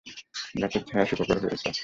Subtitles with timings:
[0.55, 1.69] গাছের ছায়া সুখকর হয়েছে।